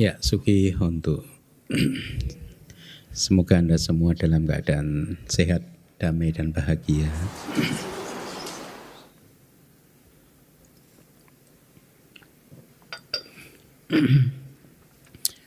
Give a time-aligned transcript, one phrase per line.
[0.00, 1.20] Ya, Suki Hontu.
[3.12, 5.60] Semoga Anda semua dalam keadaan sehat,
[6.00, 7.04] damai, dan bahagia.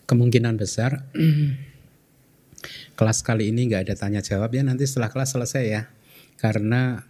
[0.05, 1.09] Kemungkinan besar
[2.93, 5.90] kelas kali ini nggak ada tanya jawab ya nanti setelah kelas selesai ya.
[6.38, 7.01] Karena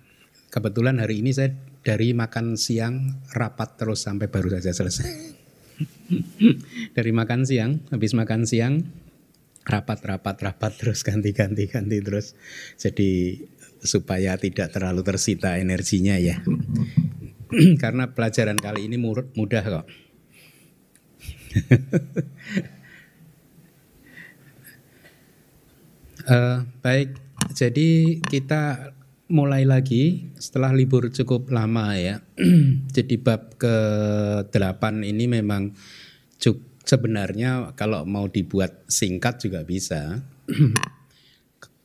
[0.47, 1.51] kebetulan hari ini saya
[1.83, 5.42] dari makan siang rapat terus sampai baru saja selesai.
[6.97, 8.83] dari makan siang, habis makan siang
[9.63, 12.35] rapat rapat rapat terus ganti ganti ganti terus.
[12.75, 13.39] Jadi
[13.83, 16.39] supaya tidak terlalu tersita energinya ya.
[17.83, 19.85] Karena pelajaran kali ini mudah kok.
[26.27, 27.13] uh, baik,
[27.53, 28.92] jadi kita
[29.33, 32.21] mulai lagi setelah libur cukup lama ya.
[32.95, 35.73] jadi bab ke-8 ini memang
[36.37, 40.21] cuk, sebenarnya kalau mau dibuat singkat juga bisa.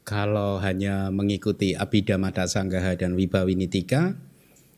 [0.05, 4.13] kalau hanya mengikuti Abhidhamma Sanggaha dan Wibawinitika,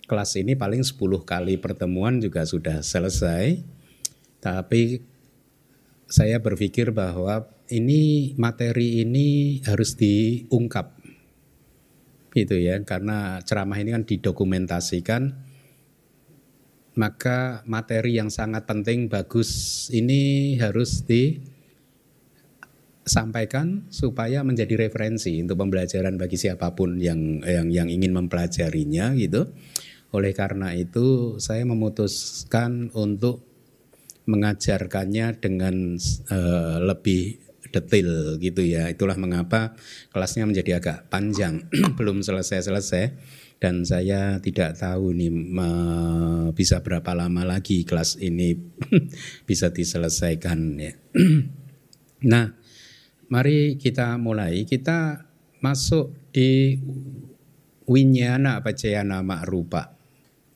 [0.06, 0.94] kelas ini paling 10
[1.26, 3.66] kali pertemuan juga sudah selesai.
[4.38, 5.02] Tapi
[6.06, 10.99] saya berpikir bahwa ini materi ini harus diungkap
[12.34, 15.50] gitu ya karena ceramah ini kan didokumentasikan
[16.98, 21.06] maka materi yang sangat penting bagus ini harus
[23.06, 29.48] disampaikan supaya menjadi referensi untuk pembelajaran bagi siapa pun yang yang yang ingin mempelajarinya gitu.
[30.10, 33.46] Oleh karena itu saya memutuskan untuk
[34.26, 35.94] mengajarkannya dengan
[36.28, 38.88] uh, lebih detail gitu ya.
[38.88, 39.76] Itulah mengapa
[40.10, 43.12] kelasnya menjadi agak panjang, belum selesai-selesai
[43.60, 45.28] dan saya tidak tahu nih
[46.56, 48.56] bisa berapa lama lagi kelas ini
[49.48, 50.96] bisa diselesaikan ya.
[52.32, 52.56] nah,
[53.28, 54.64] mari kita mulai.
[54.64, 55.28] Kita
[55.60, 56.80] masuk di
[57.84, 58.64] winyana
[59.04, 59.92] nama rupa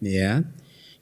[0.00, 0.44] ya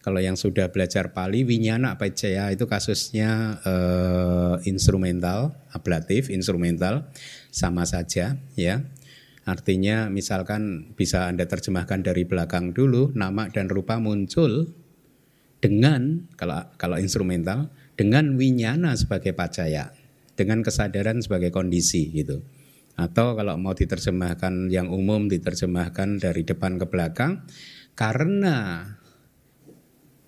[0.03, 7.07] kalau yang sudah belajar Pali, Winyana Pacaya itu kasusnya uh, instrumental, ablatif, instrumental,
[7.55, 8.83] sama saja ya.
[9.47, 14.75] Artinya misalkan bisa Anda terjemahkan dari belakang dulu, nama dan rupa muncul
[15.63, 19.95] dengan, kalau, kalau instrumental, dengan winyana sebagai pacaya,
[20.35, 22.43] dengan kesadaran sebagai kondisi gitu.
[22.99, 27.47] Atau kalau mau diterjemahkan yang umum diterjemahkan dari depan ke belakang,
[27.95, 28.87] karena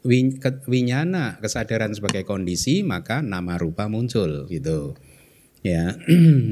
[0.04, 4.94] winyana kesadaran sebagai kondisi maka nama rupa muncul gitu.
[5.64, 5.96] Ya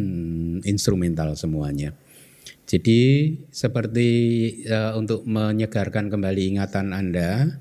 [0.72, 1.92] instrumental semuanya.
[2.64, 4.08] Jadi seperti
[4.64, 7.60] uh, untuk menyegarkan kembali ingatan Anda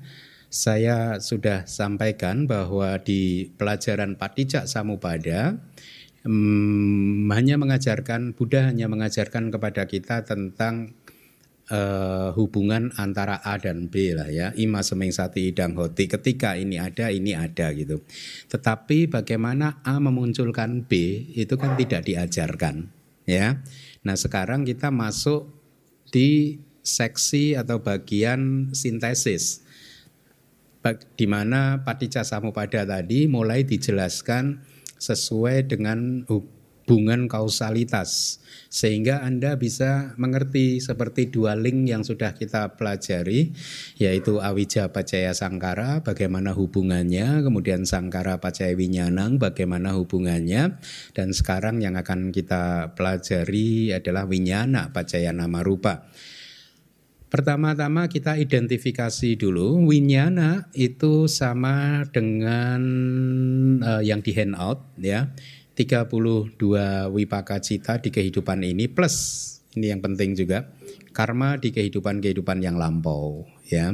[0.52, 5.56] saya sudah sampaikan bahwa di pelajaran Patijak Samupada
[6.28, 10.92] um, hanya mengajarkan Buddha hanya mengajarkan kepada kita tentang
[11.70, 14.50] uh, hubungan antara A dan B lah ya.
[14.58, 16.10] Ima semeng sati idang hoti.
[16.10, 18.02] Ketika ini ada, ini ada gitu.
[18.50, 22.90] Tetapi bagaimana A memunculkan B itu kan tidak diajarkan
[23.28, 23.62] ya.
[24.02, 25.46] Nah sekarang kita masuk
[26.10, 29.62] di seksi atau bagian sintesis
[31.14, 34.66] di mana Paticca Samupada tadi mulai dijelaskan
[34.98, 36.26] sesuai dengan
[36.92, 38.36] hubungan kausalitas
[38.68, 43.56] sehingga Anda bisa mengerti seperti dua link yang sudah kita pelajari
[43.96, 50.76] yaitu awija pacaya sangkara bagaimana hubungannya kemudian sangkara pacaya winyanang bagaimana hubungannya
[51.16, 56.12] dan sekarang yang akan kita pelajari adalah winyana pacaya nama rupa
[57.32, 62.84] Pertama-tama kita identifikasi dulu winyana itu sama dengan
[63.80, 65.32] uh, yang di handout ya.
[65.82, 66.58] 32
[67.10, 69.16] wipaka cita di kehidupan ini plus
[69.74, 70.68] ini yang penting juga
[71.16, 73.92] karma di kehidupan-kehidupan yang lampau ya.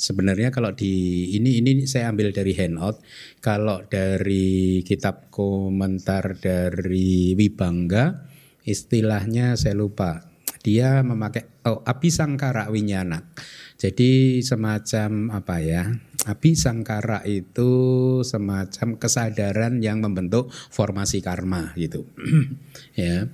[0.00, 3.04] Sebenarnya kalau di ini ini saya ambil dari handout.
[3.44, 8.24] Kalau dari kitab komentar dari Wibangga
[8.64, 10.24] istilahnya saya lupa.
[10.64, 13.28] Dia memakai oh abisangkara winyana.
[13.76, 15.84] Jadi semacam apa ya?
[16.28, 17.72] Api sangkara itu
[18.20, 22.04] semacam kesadaran yang membentuk formasi karma gitu.
[22.98, 23.24] ya.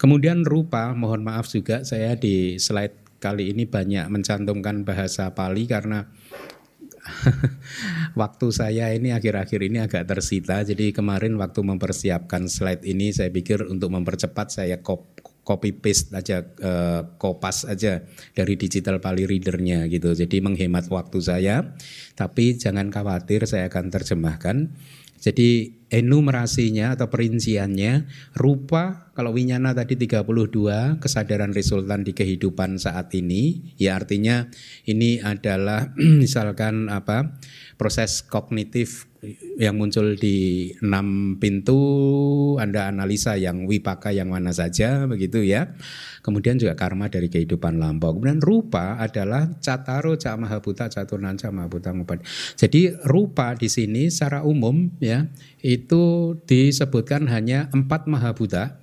[0.00, 6.08] Kemudian rupa, mohon maaf juga saya di slide kali ini banyak mencantumkan bahasa Pali karena
[8.20, 10.64] waktu saya ini akhir-akhir ini agak tersita.
[10.64, 14.80] Jadi kemarin waktu mempersiapkan slide ini saya pikir untuk mempercepat saya
[15.50, 20.14] copy paste aja uh, kopas aja dari digital pali readernya gitu.
[20.14, 21.74] Jadi menghemat waktu saya.
[22.14, 24.70] Tapi jangan khawatir saya akan terjemahkan.
[25.20, 28.08] Jadi enumerasinya atau perinciannya
[28.38, 30.24] rupa kalau winyana tadi 32
[30.96, 34.48] kesadaran resultan di kehidupan saat ini ya artinya
[34.88, 35.92] ini adalah
[36.22, 37.36] misalkan apa
[37.80, 39.08] proses kognitif
[39.56, 41.80] yang muncul di enam pintu
[42.60, 45.72] Anda analisa yang wipaka yang mana saja begitu ya.
[46.20, 48.12] Kemudian juga karma dari kehidupan lampau.
[48.12, 51.96] Kemudian rupa adalah cataro cak mahabuta catunan cak mahabuta
[52.60, 55.32] Jadi rupa di sini secara umum ya
[55.64, 58.76] itu disebutkan hanya empat mahabuta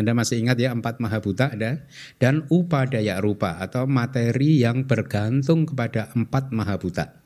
[0.00, 1.84] anda masih ingat ya empat mahabuta ada
[2.16, 7.23] dan upadaya rupa atau materi yang bergantung kepada empat mahabuta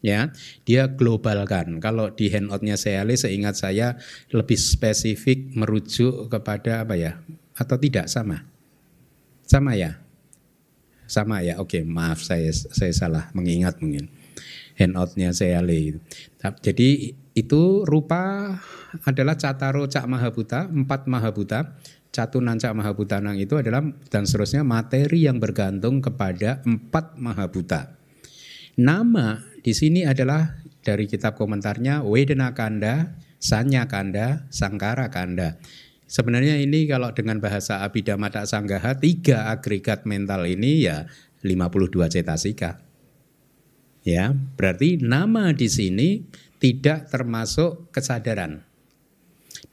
[0.00, 0.32] ya
[0.64, 1.78] dia globalkan.
[1.80, 3.96] Kalau di handoutnya saya seingat saya
[4.32, 7.20] lebih spesifik merujuk kepada apa ya?
[7.56, 8.08] Atau tidak?
[8.12, 8.44] Sama?
[9.46, 10.00] Sama ya?
[11.06, 11.60] Sama ya?
[11.62, 14.10] Oke maaf saya saya salah mengingat mungkin
[14.76, 15.64] handoutnya saya
[16.60, 18.56] jadi itu rupa
[19.04, 21.76] adalah cataro cak mahabuta empat mahabuta.
[22.06, 27.92] Catunan cak mahabutanang itu adalah dan seterusnya materi yang bergantung kepada empat mahabuta.
[28.80, 35.58] Nama di sini adalah dari kitab komentarnya Wedena Kanda, Sanya Kanda, Sangkara Kanda.
[36.06, 41.10] Sebenarnya ini kalau dengan bahasa Abhidhamma Sanggaha tiga agregat mental ini ya
[41.42, 42.78] 52 cetasika.
[44.06, 46.22] Ya, berarti nama di sini
[46.62, 48.62] tidak termasuk kesadaran.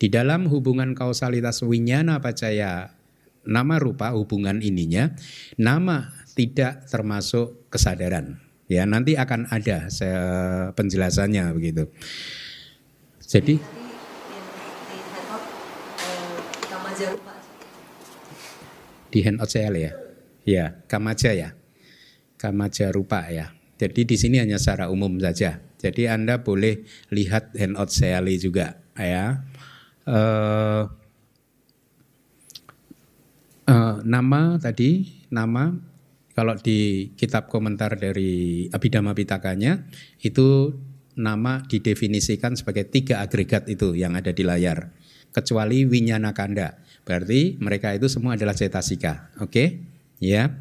[0.01, 2.98] Di dalam hubungan kausalitas winyana pacaya
[3.46, 5.13] nama rupa hubungan ininya,
[5.54, 8.43] nama tidak termasuk kesadaran.
[8.71, 9.92] Ya, nanti akan ada
[10.74, 11.92] penjelasannya begitu.
[13.24, 13.60] Jadi
[19.13, 19.92] di handout saya ya.
[20.44, 21.50] Ya, kamaja ya.
[22.39, 23.56] Kamaja rupa ya.
[23.80, 25.60] Jadi di sini hanya secara umum saja.
[25.80, 29.44] Jadi Anda boleh lihat handout saya juga ya.
[30.04, 30.88] Uh,
[33.68, 35.75] uh, nama tadi nama
[36.34, 39.86] kalau di kitab komentar dari Abhidhamma Pitakanya
[40.26, 40.74] itu
[41.14, 44.90] nama didefinisikan sebagai tiga agregat itu yang ada di layar.
[45.30, 49.34] Kecuali winyana kanda berarti mereka itu semua adalah cetasika.
[49.42, 49.50] Oke?
[49.50, 49.68] Okay?
[50.22, 50.58] ya.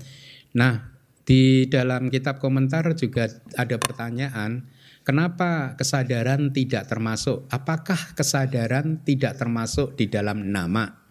[0.52, 0.92] Nah
[1.24, 4.68] di dalam kitab komentar juga ada pertanyaan
[5.08, 7.48] kenapa kesadaran tidak termasuk?
[7.48, 11.01] Apakah kesadaran tidak termasuk di dalam nama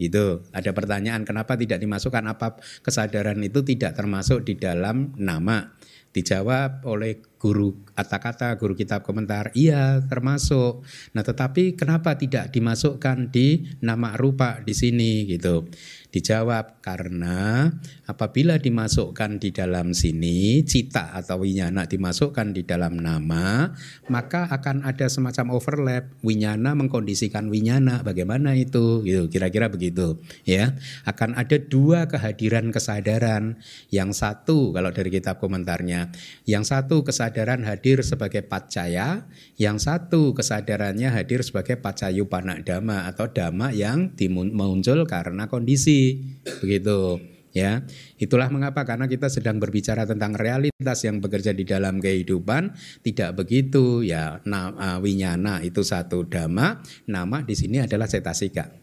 [0.00, 5.76] itu ada pertanyaan kenapa tidak dimasukkan apa kesadaran itu tidak termasuk di dalam nama.
[6.10, 10.84] Dijawab oleh guru kata-kata, guru kitab komentar, iya termasuk.
[11.16, 15.64] Nah, tetapi kenapa tidak dimasukkan di nama rupa di sini gitu.
[16.10, 17.70] Dijawab karena
[18.02, 23.70] apabila dimasukkan di dalam sini cita atau winyana dimasukkan di dalam nama
[24.10, 30.74] maka akan ada semacam overlap winyana mengkondisikan winyana bagaimana itu gitu kira-kira begitu ya
[31.06, 33.62] akan ada dua kehadiran kesadaran
[33.94, 36.10] yang satu kalau dari kitab komentarnya
[36.42, 37.29] yang satu kesadaran
[37.64, 45.06] hadir sebagai pacaya yang satu kesadarannya hadir sebagai pacayu panak dama atau dama yang muncul
[45.06, 46.20] karena kondisi.
[46.60, 47.22] Begitu
[47.56, 47.82] ya.
[48.18, 52.74] Itulah mengapa karena kita sedang berbicara tentang realitas yang bekerja di dalam kehidupan.
[53.02, 54.42] Tidak begitu ya.
[54.44, 58.80] Nah, winyana itu satu dhamma nama di sini adalah cetasika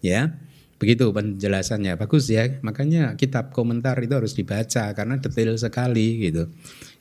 [0.00, 0.32] ya
[0.80, 6.48] begitu penjelasannya bagus ya makanya kitab komentar itu harus dibaca karena detail sekali gitu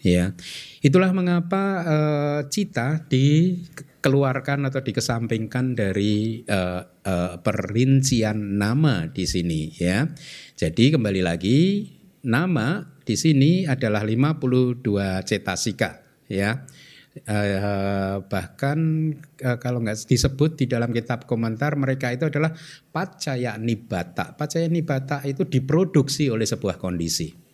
[0.03, 0.35] ya
[0.83, 3.55] itulah mengapa uh, cita di
[3.99, 10.07] dikeluarkan atau dikesampingkan dari uh, uh, perincian nama di sini ya.
[10.55, 11.83] Jadi kembali lagi
[12.23, 14.79] nama di sini adalah 52
[15.27, 15.99] cetasika
[16.31, 16.63] ya.
[17.27, 18.79] Uh, bahkan
[19.43, 22.55] uh, kalau nggak disebut di dalam kitab komentar mereka itu adalah
[22.93, 24.37] pacaya nibata.
[24.37, 27.49] Pacaya nibata itu diproduksi oleh sebuah kondisi.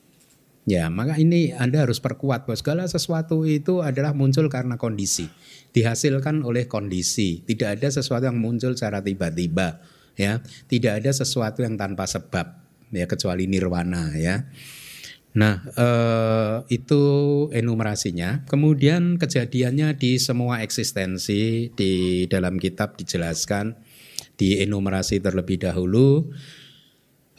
[0.66, 5.30] Ya, maka ini Anda harus perkuat bahwa segala sesuatu itu adalah muncul karena kondisi,
[5.78, 7.46] dihasilkan oleh kondisi.
[7.46, 9.78] Tidak ada sesuatu yang muncul secara tiba-tiba,
[10.18, 10.42] ya.
[10.66, 14.50] Tidak ada sesuatu yang tanpa sebab, ya kecuali nirwana, ya.
[15.36, 17.04] Nah, eh, itu
[17.52, 18.48] enumerasinya.
[18.48, 23.76] Kemudian kejadiannya di semua eksistensi di dalam kitab dijelaskan
[24.36, 26.32] di enumerasi terlebih dahulu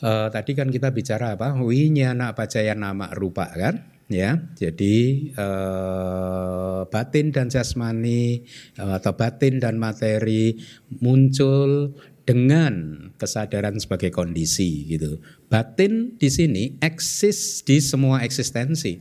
[0.00, 4.96] uh, tadi kan kita bicara apa winyana pacaya nama rupa kan ya jadi
[5.36, 8.44] uh, batin dan jasmani
[8.80, 10.56] uh, atau batin dan materi
[11.00, 11.94] muncul
[12.26, 15.22] dengan kesadaran sebagai kondisi gitu.
[15.46, 18.98] Batin di sini eksis di semua eksistensi.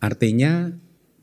[0.00, 0.72] Artinya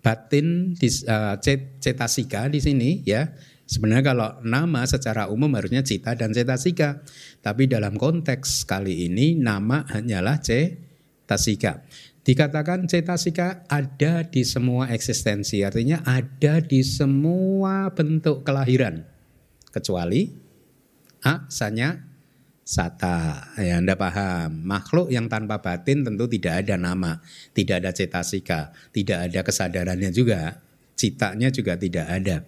[0.05, 1.35] batin di uh,
[1.81, 3.33] cetasika di sini ya.
[3.67, 7.03] Sebenarnya kalau nama secara umum harusnya cita dan cetasika.
[7.43, 11.83] Tapi dalam konteks kali ini nama hanyalah cetasika.
[12.23, 19.03] Dikatakan cetasika ada di semua eksistensi, artinya ada di semua bentuk kelahiran.
[19.71, 20.31] Kecuali
[21.23, 22.06] aksanya
[22.67, 23.47] sata.
[23.55, 24.67] Ya, Anda paham.
[24.67, 27.23] Makhluk yang tanpa batin tentu tidak ada nama,
[27.55, 30.59] tidak ada cetasika, tidak ada kesadarannya juga.
[30.99, 32.43] Citanya juga tidak ada.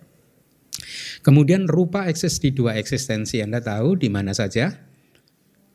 [1.24, 4.76] Kemudian rupa eksis di dua eksistensi Anda tahu di mana saja?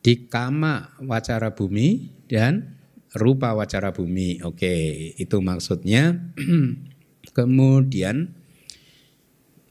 [0.05, 2.77] Di kama wacara bumi dan
[3.17, 4.45] rupa wacara bumi.
[4.45, 4.73] Oke,
[5.17, 6.13] itu maksudnya.
[7.37, 8.29] Kemudian,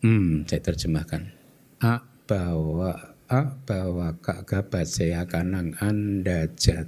[0.03, 1.31] hmm, saya terjemahkan.
[1.79, 3.14] A bahwa
[3.69, 5.75] bahwa kak basaya kanang
[6.59, 6.87] jat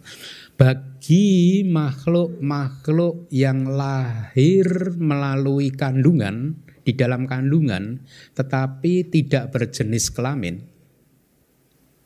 [0.56, 8.06] bagi makhluk-makhluk yang lahir melalui kandungan di dalam kandungan
[8.38, 10.62] tetapi tidak berjenis kelamin.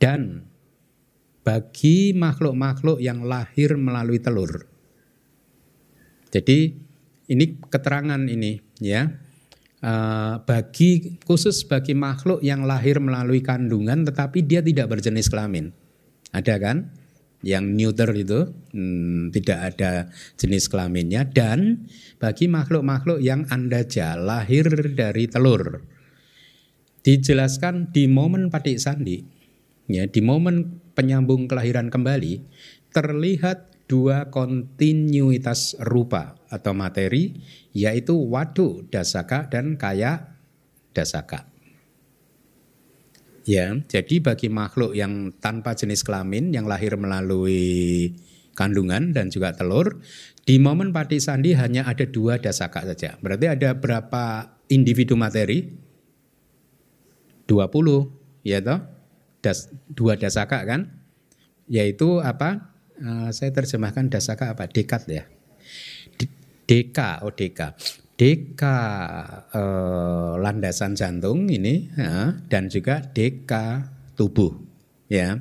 [0.00, 0.49] Dan
[1.44, 4.64] bagi makhluk-makhluk yang lahir melalui telur.
[6.32, 6.73] Jadi
[7.28, 9.12] ini keterangan ini ya
[9.84, 15.72] uh, bagi khusus bagi makhluk yang lahir melalui kandungan tetapi dia tidak berjenis kelamin.
[16.30, 16.90] Ada kan?
[17.40, 18.40] Yang neuter itu
[18.76, 21.88] hmm, tidak ada jenis kelaminnya dan
[22.20, 25.80] bagi makhluk-makhluk yang andaja lahir dari telur.
[27.00, 29.25] Dijelaskan di momen patik sandi,
[29.88, 32.44] ya di momen penyambung kelahiran kembali
[32.92, 37.35] terlihat dua kontinuitas rupa atau materi
[37.75, 40.38] yaitu wadu dasaka dan kaya
[40.94, 41.50] dasaka.
[43.42, 48.14] Ya, jadi bagi makhluk yang tanpa jenis kelamin yang lahir melalui
[48.54, 49.99] kandungan dan juga telur,
[50.47, 53.18] di momen pati sandi hanya ada dua dasaka saja.
[53.18, 55.66] Berarti ada berapa individu materi?
[57.50, 58.78] 20, ya toh?
[59.42, 60.94] Das, dua dasaka kan?
[61.66, 62.70] Yaitu apa?
[63.00, 64.69] Uh, saya terjemahkan dasaka apa?
[64.69, 65.25] Dekat ya.
[66.71, 67.35] DK, oh.
[68.21, 68.62] DK
[69.57, 73.50] eh, landasan jantung ini ya, dan juga DK
[74.14, 74.54] tubuh
[75.09, 75.40] ya.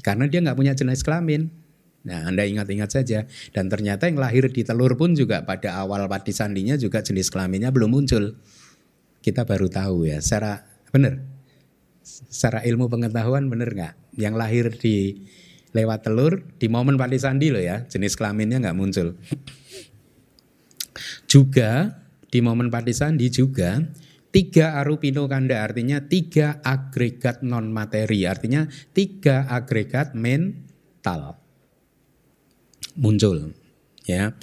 [0.00, 1.52] Karena dia nggak punya jenis kelamin.
[2.08, 3.28] Nah anda ingat-ingat saja.
[3.52, 7.70] Dan ternyata yang lahir di telur pun juga pada awal pati sandinya juga jenis kelaminnya
[7.70, 8.34] belum muncul.
[9.20, 11.20] Kita baru tahu ya secara benar?
[12.04, 13.94] Secara ilmu pengetahuan benar nggak?
[14.16, 14.96] Yang lahir di
[15.74, 19.18] lewat telur di momen pati sandi loh ya jenis kelaminnya nggak muncul.
[21.26, 22.00] Juga
[22.30, 23.78] di momen Sandi juga
[24.34, 31.38] tiga arupino kanda artinya tiga agregat non materi artinya tiga agregat mental
[32.98, 33.54] muncul
[34.06, 34.34] ya.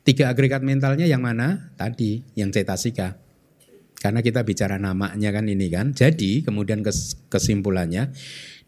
[0.00, 1.74] Tiga agregat mentalnya yang mana?
[1.76, 3.20] Tadi yang cetasika.
[4.00, 5.92] Karena kita bicara namanya kan ini kan.
[5.92, 6.80] Jadi kemudian
[7.28, 8.10] kesimpulannya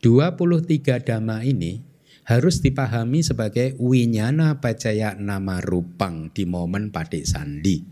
[0.05, 1.92] 23 dhamma ini
[2.23, 7.83] harus dipahami sebagai winyana pacaya nama rupang di momen padik sandi.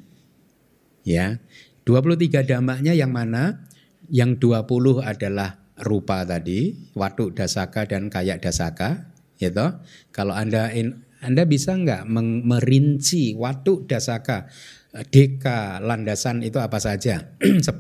[1.03, 1.43] Ya.
[1.89, 3.67] 23 damaknya yang mana?
[4.11, 9.11] Yang 20 adalah rupa tadi, waduk dasaka dan kayak dasaka,
[9.41, 9.81] gitu.
[10.15, 12.07] Kalau Anda in, Anda bisa nggak
[12.45, 14.51] merinci waduk dasaka
[14.91, 17.31] deka landasan itu apa saja?
[17.63, 17.71] 10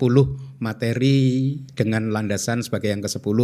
[0.62, 3.38] materi dengan landasan sebagai yang ke-10.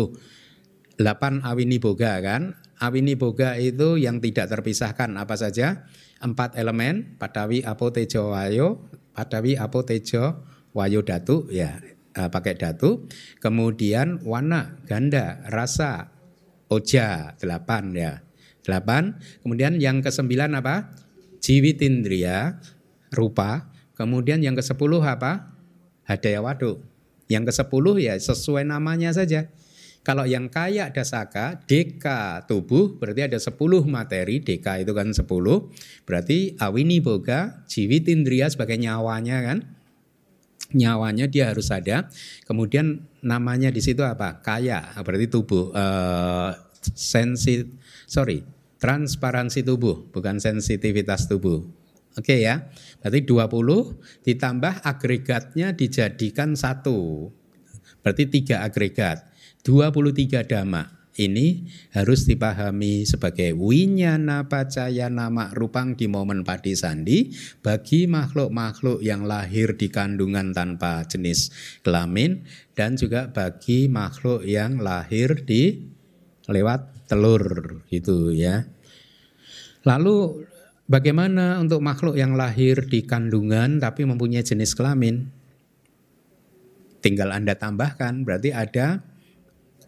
[0.96, 2.56] 8 awini boga kan?
[2.76, 5.88] Awini boga itu yang tidak terpisahkan apa saja?
[6.20, 8.84] Empat elemen, padawi, apo, tejo, wayo,
[9.16, 10.44] padawi, apo, tejo,
[10.76, 11.80] wayo, datu, ya
[12.16, 13.08] uh, pakai datu.
[13.40, 16.12] Kemudian warna, ganda, rasa,
[16.68, 18.12] oja, delapan ya.
[18.60, 19.16] Delapan.
[19.40, 20.92] Kemudian yang kesembilan apa?
[21.40, 22.60] Jiwitindria,
[23.14, 23.72] rupa.
[23.96, 25.54] Kemudian yang ke sepuluh apa?
[26.04, 26.82] Hadaya waduk.
[27.30, 29.48] Yang ke sepuluh ya sesuai namanya saja
[30.06, 33.58] kalau yang kaya dasaka, deka tubuh berarti ada 10
[33.90, 35.26] materi, deka itu kan 10.
[36.06, 39.58] Berarti awini boga, jiwit indria sebagai nyawanya kan.
[40.70, 42.06] Nyawanya dia harus ada.
[42.46, 44.38] Kemudian namanya di situ apa?
[44.46, 45.74] Kaya, berarti tubuh.
[45.74, 46.54] Uh,
[46.94, 47.66] sensi,
[48.06, 48.46] sorry,
[48.78, 51.66] transparansi tubuh, bukan sensitivitas tubuh.
[52.14, 52.70] Oke okay ya,
[53.02, 57.26] berarti 20 ditambah agregatnya dijadikan satu.
[58.06, 59.34] Berarti tiga agregat.
[59.66, 68.04] 23 dhamma ini harus dipahami sebagai winyana pacaya nama rupang di momen padi sandi bagi
[68.06, 71.50] makhluk-makhluk yang lahir di kandungan tanpa jenis
[71.82, 72.46] kelamin
[72.78, 75.82] dan juga bagi makhluk yang lahir di
[76.46, 78.68] lewat telur gitu ya.
[79.82, 80.46] Lalu
[80.86, 85.26] bagaimana untuk makhluk yang lahir di kandungan tapi mempunyai jenis kelamin?
[87.00, 89.15] Tinggal Anda tambahkan berarti ada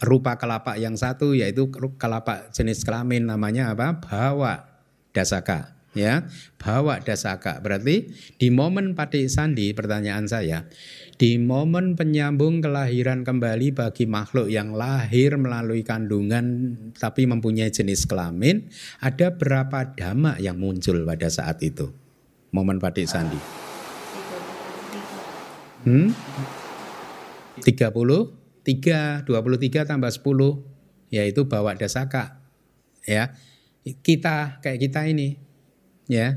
[0.03, 3.99] rupa kelapa yang satu yaitu kelapa jenis kelamin namanya apa?
[3.99, 4.65] Bawa
[5.11, 6.27] dasaka ya.
[6.61, 7.59] Bawa dasaka.
[7.59, 10.67] Berarti di momen pati sandi pertanyaan saya
[11.19, 18.71] di momen penyambung kelahiran kembali bagi makhluk yang lahir melalui kandungan tapi mempunyai jenis kelamin
[19.03, 21.91] ada berapa dhamma yang muncul pada saat itu?
[22.55, 23.41] Momen pati sandi.
[25.85, 26.15] Hmm?
[27.59, 28.38] 30
[28.69, 30.29] 3, 23 tambah 10
[31.09, 32.37] yaitu bawa dasaka
[33.09, 33.33] ya.
[34.05, 35.41] Kita kayak kita ini
[36.05, 36.37] ya.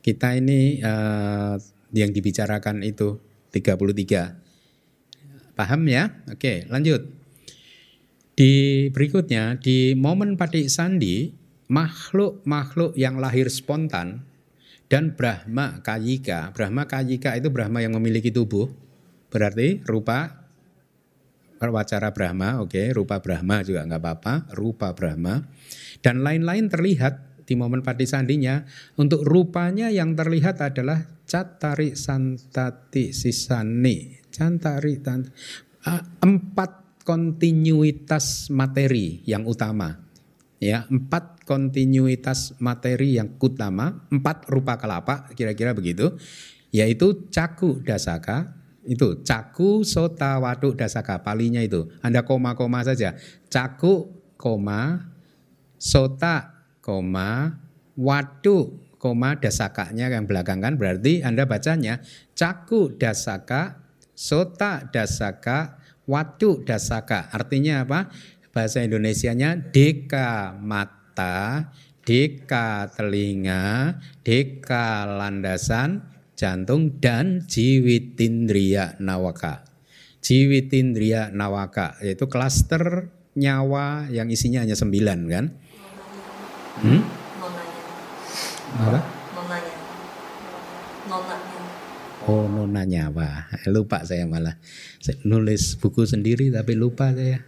[0.00, 1.60] Kita ini uh,
[1.92, 3.20] yang dibicarakan itu
[3.52, 6.16] 33 paham ya?
[6.32, 7.12] Oke lanjut.
[8.32, 11.28] Di berikutnya di momen padik sandi
[11.68, 14.24] makhluk-makhluk yang lahir spontan
[14.88, 16.56] dan Brahma Kayika.
[16.56, 18.72] Brahma Kayika itu Brahma yang memiliki tubuh
[19.28, 20.43] berarti rupa
[21.60, 25.40] wacara Brahma, oke, okay, rupa Brahma juga nggak apa-apa, rupa Brahma.
[26.04, 28.64] Dan lain-lain terlihat di momen pati sandinya.
[28.96, 34.18] Untuk rupanya yang terlihat adalah catari santati sisani.
[34.32, 35.22] Cantari tan,
[35.86, 40.00] uh, empat kontinuitas materi yang utama.
[40.58, 46.16] Ya, empat kontinuitas materi yang utama, empat rupa kelapa, kira-kira begitu.
[46.72, 51.88] Yaitu caku dasaka, itu caku sota waduk dasaka palinya itu.
[52.04, 53.16] Anda koma-koma saja.
[53.48, 55.10] Caku koma
[55.80, 57.60] sota koma
[57.96, 62.00] waduk koma dasakanya yang belakang kan berarti Anda bacanya
[62.32, 63.84] caku dasaka
[64.16, 67.28] sota dasaka waduk dasaka.
[67.32, 68.08] Artinya apa?
[68.54, 71.74] Bahasa Indonesianya deka mata,
[72.06, 79.66] deka telinga, deka landasan, jantung dan jiwitindria nawaka.
[80.22, 85.44] Jiwitindria nawaka yaitu klaster nyawa yang isinya hanya sembilan kan?
[86.82, 87.00] Hmm?
[88.74, 89.00] Apa?
[92.24, 94.56] Oh nona nyawa, lupa saya malah
[94.96, 97.44] saya nulis buku sendiri tapi lupa saya.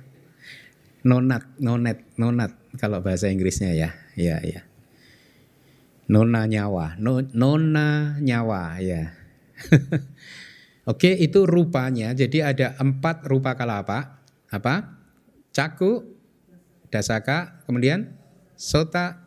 [1.07, 2.51] Nonat, nonet, nonat
[2.83, 4.66] kalau bahasa Inggrisnya ya, ya, ya.
[6.07, 9.11] Nona nyawa, no, nona nyawa ya.
[10.90, 12.14] Oke, itu rupanya.
[12.14, 14.23] Jadi ada empat rupa kalapa.
[14.47, 15.03] Apa?
[15.51, 16.07] Caku,
[16.95, 18.14] dasaka, kemudian
[18.55, 19.19] sota,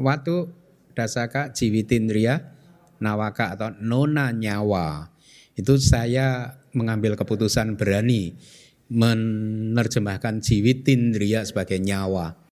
[0.00, 0.48] watu,
[0.96, 2.48] dasaka, jiwitindria,
[2.96, 5.12] nawaka atau nona nyawa.
[5.52, 8.40] Itu saya mengambil keputusan berani
[8.88, 12.47] menerjemahkan jiwitindria sebagai nyawa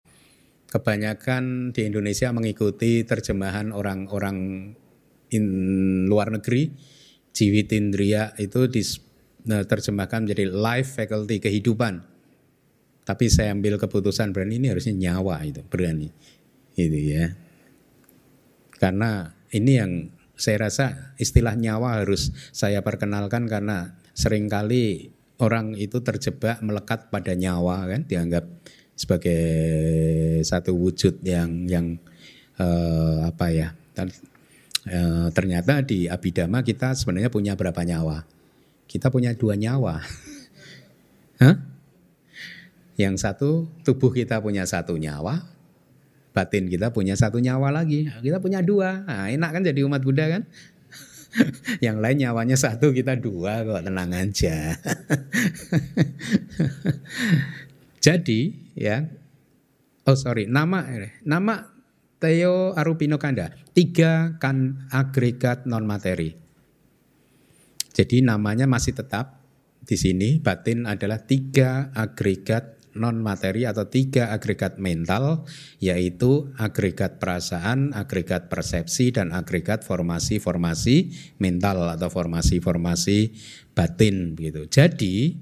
[0.75, 4.71] kebanyakan di Indonesia mengikuti terjemahan orang-orang
[6.11, 6.75] luar negeri.
[7.35, 12.03] Jiwitindria itu diterjemahkan menjadi life faculty kehidupan.
[13.07, 16.11] Tapi saya ambil keputusan berani ini harusnya nyawa itu berani.
[16.75, 17.35] Itu ya.
[18.75, 19.93] Karena ini yang
[20.35, 27.35] saya rasa istilah nyawa harus saya perkenalkan karena sering kali orang itu terjebak melekat pada
[27.35, 28.47] nyawa kan dianggap
[28.95, 29.43] sebagai
[30.47, 31.87] satu wujud yang yang
[32.59, 38.23] uh, apa ya uh, ternyata di abidama kita sebenarnya punya berapa nyawa?
[38.87, 40.03] Kita punya dua nyawa.
[41.43, 41.75] Hah?
[42.95, 45.43] yang satu tubuh kita punya satu nyawa
[46.35, 48.11] batin kita punya satu nyawa lagi.
[48.11, 49.07] Kita punya dua.
[49.07, 50.43] Nah, enak kan jadi umat Buddha kan?
[51.87, 54.79] Yang lain nyawanya satu kita dua kok tenang aja
[58.05, 59.09] jadi ya.
[60.05, 60.85] Oh sorry, nama
[61.25, 61.73] nama
[62.21, 66.37] Theo Arupino Kanda, tiga kan agregat non materi.
[67.97, 69.41] Jadi namanya masih tetap
[69.81, 75.49] di sini batin adalah tiga agregat non materi atau tiga agregat mental
[75.81, 80.97] yaitu agregat perasaan, agregat persepsi dan agregat formasi-formasi
[81.41, 83.19] mental atau formasi-formasi
[83.73, 84.69] batin begitu.
[84.69, 85.41] Jadi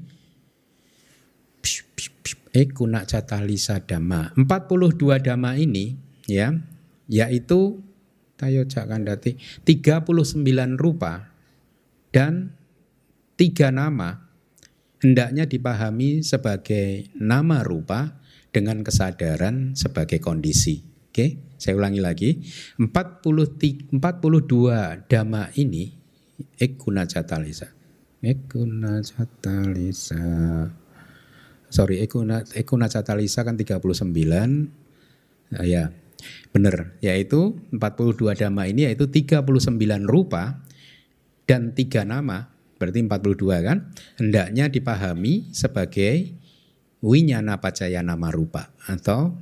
[2.52, 4.36] ekuna catalisa dhamma.
[4.36, 5.96] 42 dhamma ini
[6.28, 6.52] ya
[7.08, 7.80] yaitu
[8.36, 11.32] tayo cakandati 39 rupa
[12.12, 12.52] dan
[13.40, 14.28] tiga nama
[15.00, 18.20] hendaknya dipahami sebagai nama rupa
[18.52, 20.84] dengan kesadaran sebagai kondisi.
[21.12, 22.30] Oke, saya ulangi lagi.
[22.80, 25.92] 40, 42 dhamma ini
[26.56, 27.68] ekuna catalisa.
[28.22, 30.24] Ekuna catalisa.
[31.72, 34.12] Sorry, ekuna, ekuna catalisa kan 39.
[35.56, 35.88] Nah, ya,
[36.52, 37.00] benar.
[37.00, 40.60] Yaitu 42 dhamma ini yaitu 39 rupa
[41.48, 42.52] dan tiga nama.
[42.76, 43.88] Berarti 42 kan.
[44.20, 46.36] Hendaknya dipahami sebagai
[47.00, 49.32] winyana pacaya nama rupa atau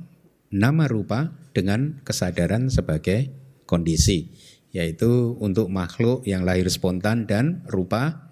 [0.55, 3.27] nama rupa dengan kesadaran sebagai
[3.67, 4.31] kondisi
[4.71, 8.31] yaitu untuk makhluk yang lahir spontan dan rupa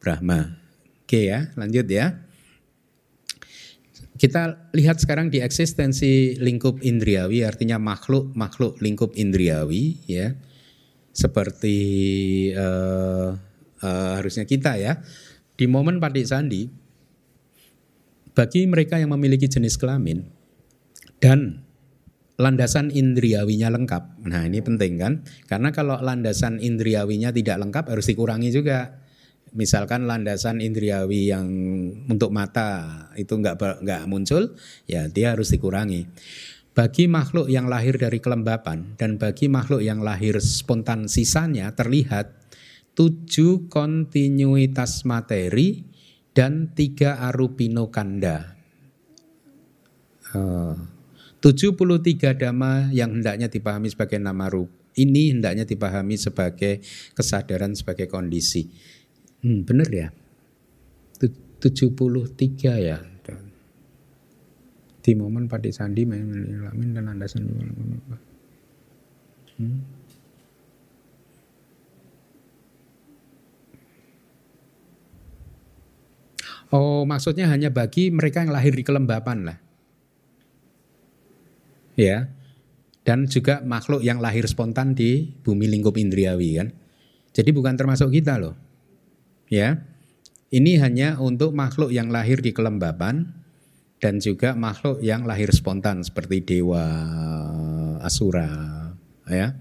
[0.00, 0.56] Brahma.
[1.04, 2.25] Oke ya, lanjut ya.
[4.16, 10.32] Kita lihat sekarang di eksistensi lingkup indriawi artinya makhluk makhluk lingkup indriawi ya
[11.12, 11.76] seperti
[12.56, 13.36] uh,
[13.84, 15.00] uh, harusnya kita ya
[15.56, 16.68] di momen padik sandi
[18.36, 20.20] bagi mereka yang memiliki jenis kelamin
[21.20, 21.64] dan
[22.36, 24.28] landasan indriawinya lengkap.
[24.28, 25.12] Nah ini penting kan,
[25.48, 29.00] karena kalau landasan indriawinya tidak lengkap harus dikurangi juga.
[29.56, 31.48] Misalkan landasan indriawi yang
[32.12, 34.52] untuk mata itu nggak nggak muncul,
[34.84, 36.04] ya dia harus dikurangi.
[36.76, 42.36] Bagi makhluk yang lahir dari kelembapan dan bagi makhluk yang lahir spontan sisanya terlihat
[42.92, 45.88] tujuh kontinuitas materi
[46.36, 48.60] dan tiga arupino kanda.
[50.36, 50.76] Uh,
[51.40, 54.68] 73 dhamma yang hendaknya dipahami sebagai nama rup.
[54.96, 56.80] Ini hendaknya dipahami sebagai
[57.12, 58.68] kesadaran sebagai kondisi.
[59.44, 60.08] Hmm, benar ya?
[61.20, 62.98] 73 ya.
[65.06, 67.46] Di momen padi sandi melamin dan landasan
[69.54, 69.78] hmm.
[76.74, 79.58] Oh, maksudnya hanya bagi mereka yang lahir di kelembapan lah.
[81.94, 82.34] Ya.
[83.06, 86.74] Dan juga makhluk yang lahir spontan di bumi lingkup indriawi kan.
[87.30, 88.58] Jadi bukan termasuk kita loh.
[89.46, 89.86] Ya.
[90.46, 93.34] Ini hanya untuk makhluk yang lahir di kelembapan
[93.98, 96.86] dan juga makhluk yang lahir spontan seperti dewa,
[98.04, 98.92] asura,
[99.26, 99.58] ya.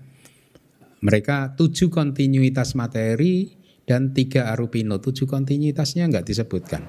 [1.01, 3.53] Mereka tujuh kontinuitas materi
[3.85, 6.81] dan tiga arupino tujuh kontinuitasnya nggak disebutkan.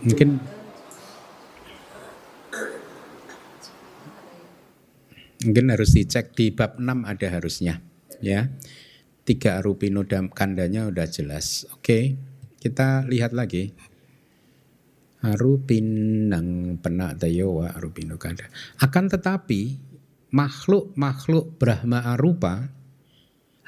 [0.00, 0.28] Mungkin
[5.40, 7.89] mungkin harus dicek di bab 6 ada harusnya
[8.24, 8.48] ya.
[9.24, 11.68] Tiga arupino dan kandanya udah jelas.
[11.76, 12.16] Oke,
[12.60, 13.72] kita lihat lagi.
[15.20, 18.48] Arupinang penak dayowa arupino kanda.
[18.80, 19.76] Akan tetapi
[20.32, 22.72] makhluk-makhluk Brahma Arupa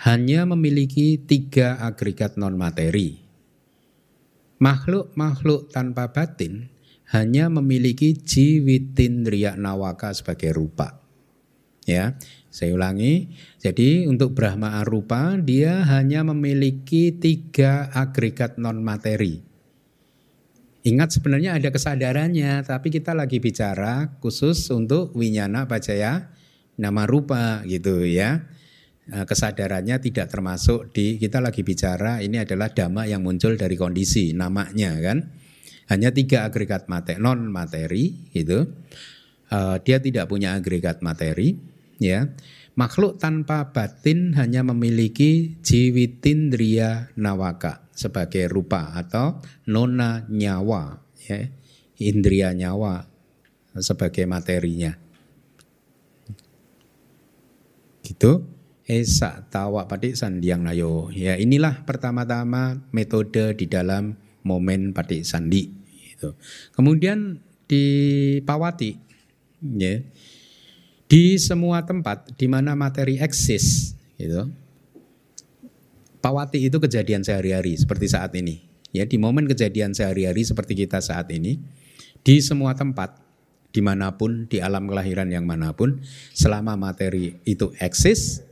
[0.02, 3.20] hanya memiliki tiga agregat non-materi.
[4.58, 6.72] Makhluk-makhluk tanpa batin
[7.12, 11.02] hanya memiliki jiwitindriya nawaka sebagai rupa.
[11.84, 12.16] Ya,
[12.52, 13.32] saya ulangi.
[13.64, 19.40] Jadi untuk Brahma Arupa dia hanya memiliki tiga agregat non-materi.
[20.82, 26.28] Ingat sebenarnya ada kesadarannya, tapi kita lagi bicara khusus untuk winyana pacaya
[26.76, 28.44] nama rupa gitu ya.
[29.02, 34.34] Nah, kesadarannya tidak termasuk di kita lagi bicara ini adalah dhamma yang muncul dari kondisi
[34.36, 35.30] namanya kan.
[35.90, 38.66] Hanya tiga agregat materi non materi gitu.
[39.52, 41.71] Uh, dia tidak punya agregat materi
[42.02, 42.34] ya.
[42.74, 49.38] Makhluk tanpa batin hanya memiliki jiwitindriya nawaka sebagai rupa atau
[49.68, 51.46] nona nyawa ya.
[52.02, 53.06] Indria nyawa
[53.78, 54.98] sebagai materinya.
[58.02, 58.50] Gitu.
[58.82, 61.08] Esa tawa padik sandiang nayo.
[61.14, 65.70] Ya inilah pertama-tama metode di dalam momen padik sandi.
[65.86, 66.34] Gitu.
[66.74, 67.38] Kemudian
[67.70, 67.84] di
[68.42, 68.92] Pawati,
[69.78, 70.02] ya,
[71.12, 74.48] di semua tempat di mana materi eksis, gitu.
[76.24, 78.64] Pawati itu kejadian sehari-hari seperti saat ini.
[78.96, 81.60] Ya di momen kejadian sehari-hari seperti kita saat ini,
[82.24, 83.20] di semua tempat
[83.76, 86.00] di mana pun di alam kelahiran yang mana pun
[86.32, 88.44] selama materi itu eksis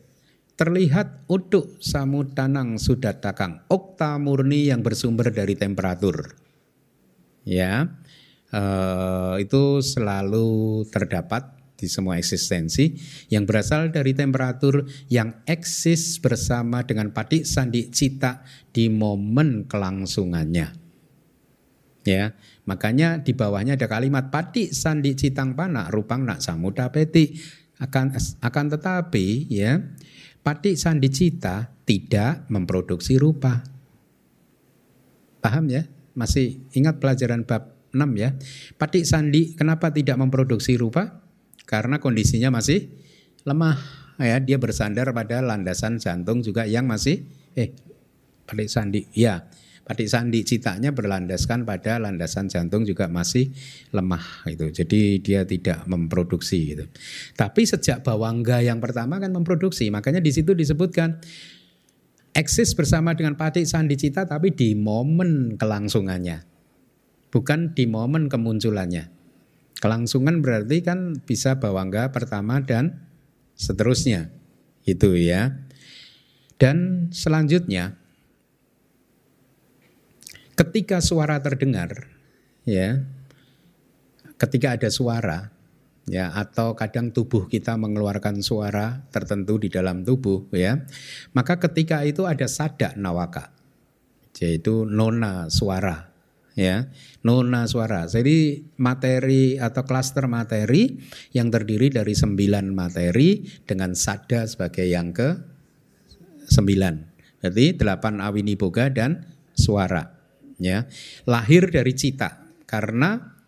[0.61, 6.37] terlihat uduk samutanang sudah takang okta murni yang bersumber dari temperatur
[7.45, 7.85] ya
[8.49, 12.93] eh, itu selalu terdapat di semua eksistensi
[13.33, 20.69] yang berasal dari temperatur yang eksis bersama dengan padik sandi cita di momen kelangsungannya
[22.05, 22.37] ya
[22.71, 27.35] Makanya di bawahnya ada kalimat pati sandi citang panak rupang nak samuda peti.
[27.83, 29.83] Akan akan tetapi ya
[30.47, 33.67] pati sandi cita tidak memproduksi rupa.
[35.43, 35.83] Paham ya?
[36.15, 38.37] Masih ingat pelajaran bab 6 ya?
[38.79, 41.20] Patik sandi kenapa tidak memproduksi rupa?
[41.71, 42.91] Karena kondisinya masih
[43.47, 43.79] lemah
[44.19, 47.23] ya, dia bersandar pada landasan jantung juga yang masih
[47.55, 47.71] eh
[48.51, 49.07] patik sandi.
[49.15, 49.47] Ya,
[49.91, 53.51] Patik sandi citanya berlandaskan pada landasan jantung juga masih
[53.91, 54.71] lemah itu.
[54.71, 56.87] Jadi dia tidak memproduksi gitu.
[57.35, 61.19] Tapi sejak bawangga yang pertama kan memproduksi, makanya di situ disebutkan
[62.31, 66.47] eksis bersama dengan patik sandi cita tapi di momen kelangsungannya.
[67.35, 69.20] Bukan di momen kemunculannya.
[69.81, 73.01] Kelangsungan berarti kan bisa bawangga pertama dan
[73.57, 74.29] seterusnya.
[74.85, 75.57] Itu ya.
[76.61, 78.01] Dan selanjutnya
[80.61, 82.05] ketika suara terdengar
[82.69, 83.01] ya
[84.37, 85.49] ketika ada suara
[86.05, 90.85] ya atau kadang tubuh kita mengeluarkan suara tertentu di dalam tubuh ya
[91.33, 93.57] maka ketika itu ada sada nawaka
[94.37, 96.10] yaitu nona suara
[96.59, 96.91] ya
[97.23, 100.99] nona suara jadi materi atau klaster materi
[101.31, 105.29] yang terdiri dari sembilan materi dengan sada sebagai yang ke
[106.51, 106.95] sembilan
[107.41, 109.23] berarti delapan awini boga dan
[109.55, 110.03] suara
[110.59, 110.85] ya
[111.25, 113.41] lahir dari cita karena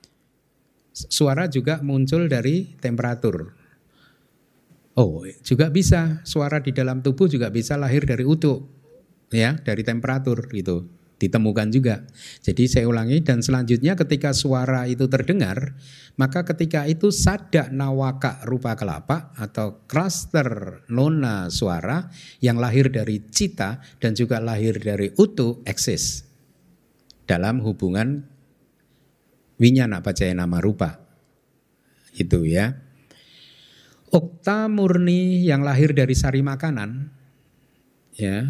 [0.92, 3.56] suara juga muncul dari temperatur.
[4.92, 8.60] Oh, juga bisa suara di dalam tubuh juga bisa lahir dari utuh
[9.32, 10.84] ya, dari temperatur gitu.
[11.22, 12.02] Ditemukan juga.
[12.42, 15.78] Jadi saya ulangi dan selanjutnya ketika suara itu terdengar,
[16.18, 22.10] maka ketika itu sadak nawaka rupa kelapa atau cluster nona suara
[22.42, 26.26] yang lahir dari cita dan juga lahir dari utuh eksis
[27.22, 28.26] dalam hubungan
[29.62, 30.98] winyana pacaya nama rupa.
[32.18, 32.74] Itu ya.
[34.10, 37.22] Okta murni yang lahir dari sari makanan
[38.12, 38.44] ya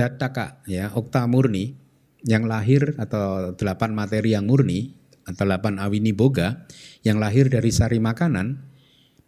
[0.00, 1.76] sudataka ya okta murni
[2.24, 4.96] yang lahir atau delapan materi yang murni
[5.28, 6.64] atau delapan awini boga
[7.04, 8.64] yang lahir dari sari makanan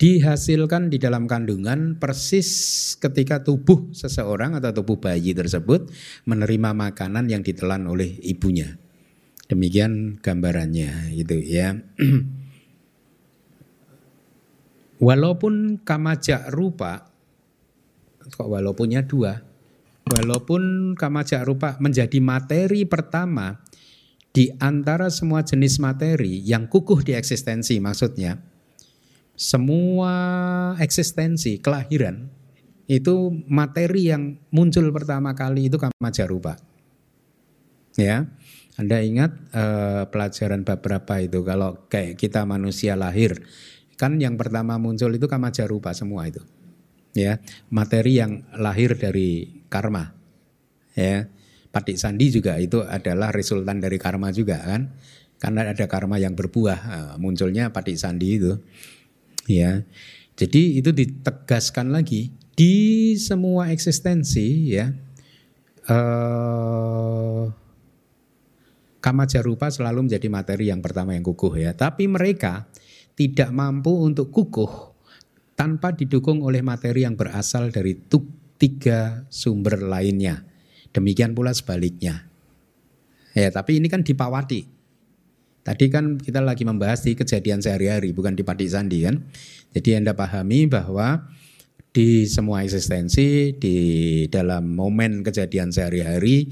[0.00, 2.48] dihasilkan di dalam kandungan persis
[2.96, 5.92] ketika tubuh seseorang atau tubuh bayi tersebut
[6.24, 8.80] menerima makanan yang ditelan oleh ibunya.
[9.52, 11.76] Demikian gambarannya gitu ya.
[15.06, 17.12] Walaupun kamajak rupa
[18.32, 19.51] kok walaupunnya dua.
[20.02, 23.62] Walaupun kamajak rupa menjadi materi pertama
[24.32, 28.40] di antara semua jenis materi yang kukuh di eksistensi maksudnya
[29.36, 30.14] semua
[30.80, 32.28] eksistensi kelahiran
[32.86, 36.60] itu materi yang muncul pertama kali itu kamajarupa.
[37.96, 38.28] Ya,
[38.76, 43.44] Anda ingat eh, pelajaran bab berapa itu kalau kayak kita manusia lahir
[44.00, 46.40] kan yang pertama muncul itu kamajarupa semua itu.
[47.12, 50.12] Ya, materi yang lahir dari karma.
[50.92, 51.32] Ya,
[51.72, 54.92] Patik Sandi juga itu adalah resultan dari karma juga kan.
[55.40, 58.60] Karena ada karma yang berbuah, munculnya Patik Sandi itu.
[59.48, 59.82] Ya.
[60.36, 64.92] Jadi itu ditegaskan lagi di semua eksistensi ya.
[65.82, 67.42] Eh,
[69.02, 71.74] kama jarupa selalu menjadi materi yang pertama yang kukuh ya.
[71.74, 72.70] Tapi mereka
[73.18, 74.94] tidak mampu untuk kukuh
[75.58, 77.98] tanpa didukung oleh materi yang berasal dari
[78.62, 80.46] tiga sumber lainnya.
[80.94, 82.30] Demikian pula sebaliknya.
[83.34, 84.70] Ya, tapi ini kan dipawati.
[85.66, 89.26] Tadi kan kita lagi membahas di kejadian sehari-hari, bukan di Padik Sandi kan.
[89.74, 91.26] Jadi Anda pahami bahwa
[91.90, 93.76] di semua eksistensi, di
[94.30, 96.50] dalam momen kejadian sehari-hari,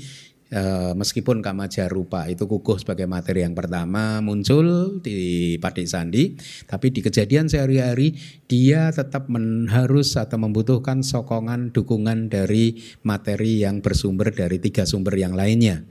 [0.50, 6.36] eh, meskipun kamaja rupa itu kukuh sebagai materi yang pertama muncul di Padik Sandi,
[6.66, 8.18] tapi di kejadian sehari-hari
[8.50, 9.30] dia tetap
[9.70, 15.86] harus atau membutuhkan sokongan dukungan dari materi yang bersumber dari tiga sumber yang lainnya.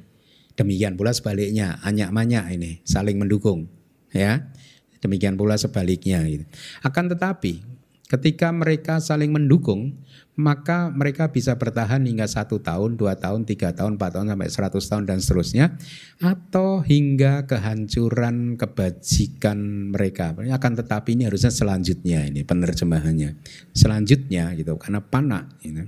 [0.60, 3.72] Demikian pula sebaliknya, anyak-manyak ini saling mendukung,
[4.12, 4.52] ya.
[5.00, 6.20] Demikian pula sebaliknya.
[6.28, 6.44] Gitu.
[6.84, 7.64] Akan tetapi,
[8.10, 10.02] ketika mereka saling mendukung,
[10.34, 14.86] maka mereka bisa bertahan hingga satu tahun, dua tahun, tiga tahun, empat tahun sampai seratus
[14.90, 15.78] tahun dan seterusnya,
[16.18, 20.34] atau hingga kehancuran kebajikan mereka.
[20.50, 23.38] Akan tetapi ini harusnya selanjutnya ini penerjemahannya,
[23.78, 25.62] selanjutnya gitu, karena panak.
[25.62, 25.86] Gitu.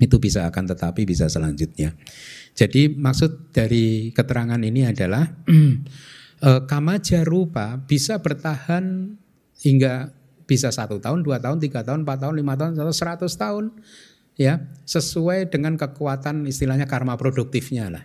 [0.00, 1.92] Itu bisa akan tetapi bisa selanjutnya.
[2.56, 5.26] Jadi maksud dari keterangan ini adalah
[6.46, 9.18] eh, kamaja rupa bisa bertahan
[9.58, 10.17] hingga
[10.48, 13.76] bisa satu tahun, dua tahun, tiga tahun, empat tahun, lima tahun, atau seratus tahun,
[14.40, 18.04] ya sesuai dengan kekuatan istilahnya karma produktifnya lah.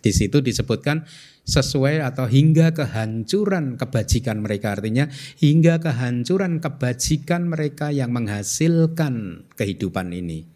[0.00, 1.04] Di situ disebutkan
[1.44, 4.72] sesuai atau hingga kehancuran kebajikan mereka.
[4.72, 10.48] Artinya hingga kehancuran kebajikan mereka yang menghasilkan kehidupan ini.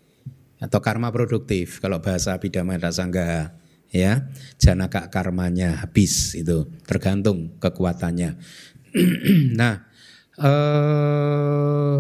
[0.65, 3.53] Atau karma produktif kalau bahasa Bidama Sangga
[3.93, 4.33] ya.
[4.57, 8.41] Janaka karmanya habis itu tergantung kekuatannya.
[9.59, 9.94] Nah
[10.39, 11.99] eh,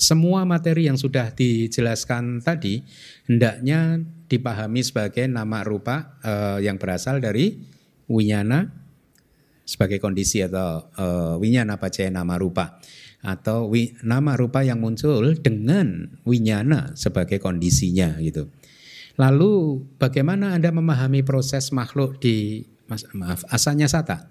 [0.00, 2.80] semua materi yang sudah dijelaskan tadi
[3.28, 7.60] hendaknya dipahami sebagai nama rupa eh, yang berasal dari
[8.10, 8.80] winyana
[9.70, 12.82] sebagai kondisi atau uh, winyana pacaya nama rupa
[13.22, 18.50] atau wi, nama rupa yang muncul dengan winyana sebagai kondisinya gitu.
[19.14, 22.66] Lalu bagaimana Anda memahami proses makhluk di
[23.14, 24.26] maaf asalnya sata?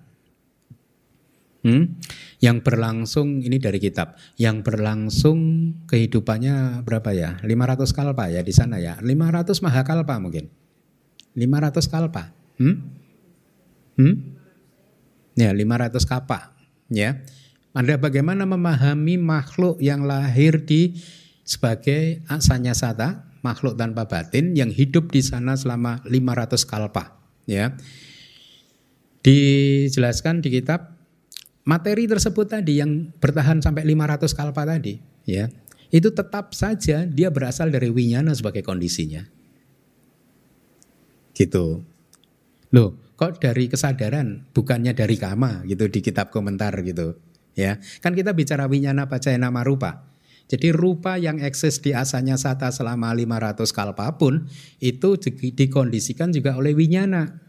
[1.63, 1.95] Hmm?
[2.39, 7.35] Yang berlangsung ini dari kitab, yang berlangsung kehidupannya berapa ya?
[7.43, 8.95] 500 kalpa ya di sana ya.
[9.03, 10.47] 500 mahakalpa mungkin.
[11.35, 12.31] 500 kalpa.
[12.55, 12.95] Hmm?
[13.99, 14.15] Hmm?
[15.35, 16.55] Ya, 500 kapa.
[16.87, 17.23] Ya.
[17.75, 20.99] Anda bagaimana memahami makhluk yang lahir di
[21.47, 27.15] sebagai asanya sata, makhluk tanpa batin yang hidup di sana selama 500 kalpa,
[27.47, 27.75] ya.
[29.23, 30.98] Dijelaskan di kitab
[31.69, 34.97] materi tersebut tadi yang bertahan sampai 500 kalpa tadi,
[35.29, 35.53] ya.
[35.93, 39.25] Itu tetap saja dia berasal dari winyana sebagai kondisinya.
[41.33, 41.81] Gitu.
[42.73, 47.19] Loh, kok dari kesadaran bukannya dari kama gitu di kitab komentar gitu
[47.51, 50.07] ya kan kita bicara winyana baca nama rupa
[50.47, 54.47] jadi rupa yang eksis di asanya sata selama 500 kalpa pun
[54.79, 55.19] itu
[55.51, 57.43] dikondisikan juga oleh winyana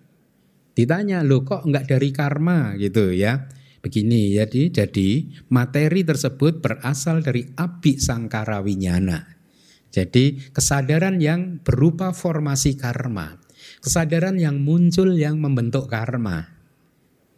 [0.74, 3.46] ditanya lo kok enggak dari karma gitu ya
[3.80, 5.08] begini jadi jadi
[5.48, 9.24] materi tersebut berasal dari api sangkara winyana
[9.90, 13.40] jadi kesadaran yang berupa formasi karma
[13.80, 16.52] Kesadaran yang muncul yang membentuk karma.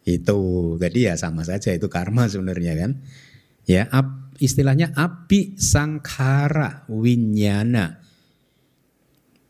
[0.03, 2.91] Itu tadi ya sama saja itu karma sebenarnya kan.
[3.63, 8.03] Ya, ap, istilahnya api sangkara winyana.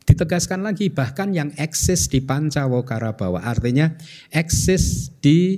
[0.06, 3.97] Ditegaskan lagi bahkan yang eksis di pancawokara bawah artinya
[4.29, 5.58] eksis di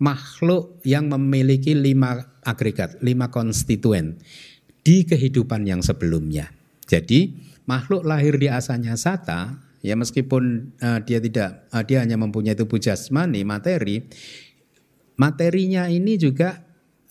[0.00, 4.16] makhluk yang memiliki lima agregat, lima konstituen
[4.80, 6.48] di kehidupan yang sebelumnya.
[6.88, 7.36] Jadi
[7.68, 12.80] makhluk lahir di asanya sata ya meskipun uh, dia tidak uh, dia hanya mempunyai tubuh
[12.80, 14.04] jasmani materi
[15.16, 16.64] materinya ini juga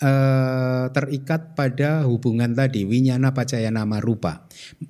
[0.04, 4.48] uh, terikat pada hubungan tadi winyana pacaya nama rupa.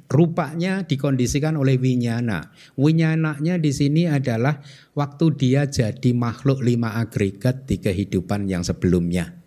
[0.10, 2.54] Rupanya dikondisikan oleh winyana.
[2.78, 4.62] Winyananya di sini adalah
[4.94, 9.38] waktu dia jadi makhluk lima agregat di kehidupan yang sebelumnya.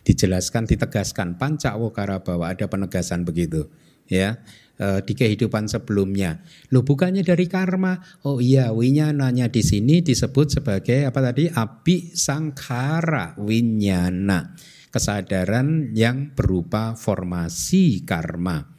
[0.00, 3.68] Dijelaskan ditegaskan pancawokara bahwa ada penegasan begitu
[4.10, 4.42] ya
[4.80, 6.40] Eh, di kehidupan sebelumnya.
[6.72, 8.00] Lo bukannya dari karma.
[8.24, 11.52] Oh iya, winyananya di sini disebut sebagai apa tadi?
[11.52, 14.56] Api sangkara winyana.
[14.88, 18.72] Kesadaran yang berupa formasi karma.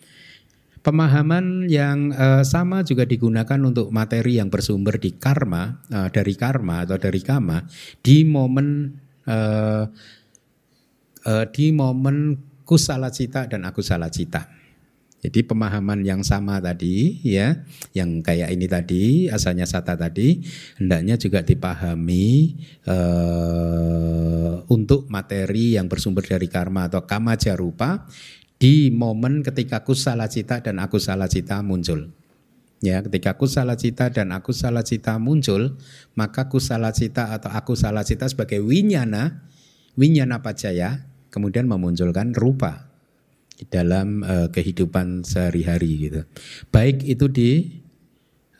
[0.82, 6.82] Pemahaman yang uh, sama juga digunakan untuk materi yang bersumber di karma, uh, dari karma
[6.82, 7.62] atau dari kama
[8.02, 8.90] di momen
[9.30, 9.86] uh,
[11.30, 14.61] uh, di momen kusala cita dan akusala cita.
[15.22, 17.62] Jadi pemahaman yang sama tadi ya,
[17.94, 20.42] yang kayak ini tadi asalnya sata tadi
[20.82, 22.58] hendaknya juga dipahami
[22.90, 28.10] uh, untuk materi yang bersumber dari karma atau kama jarupa
[28.58, 32.10] di momen ketika kusala cita dan aku salah cita muncul.
[32.82, 35.78] Ya, ketika kusala cita dan aku salah cita muncul,
[36.18, 39.46] maka kusala cita atau aku salah cita sebagai winyana,
[39.94, 42.91] winyana pacaya, kemudian memunculkan rupa
[43.70, 46.22] dalam uh, kehidupan sehari-hari gitu.
[46.74, 47.52] Baik itu di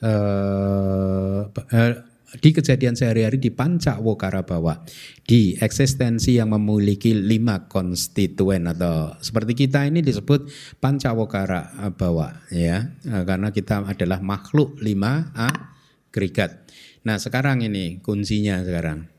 [0.04, 1.94] uh, uh,
[2.32, 4.80] di kejadian sehari-hari di panca wokara bawah
[5.28, 10.48] di eksistensi yang memiliki lima konstituen atau seperti kita ini disebut
[10.80, 16.72] panca wokara bawah ya karena kita adalah makhluk lima agregat.
[17.04, 19.12] Nah sekarang ini kuncinya sekarang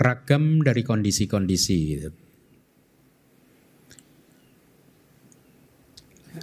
[0.00, 2.10] ragam dari kondisi-kondisi gitu.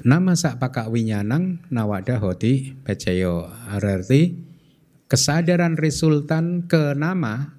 [0.01, 4.41] Nama sak pakak winyanang nawada hoti pecayo arti
[5.05, 7.53] kesadaran resultan ke nama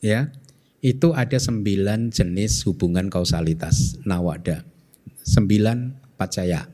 [0.00, 0.32] ya
[0.80, 4.64] itu ada sembilan jenis hubungan kausalitas nawada
[5.20, 6.64] sembilan pacaya.